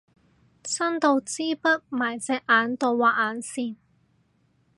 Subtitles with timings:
[0.67, 3.75] 伸到支筆埋隻眼度畫眼線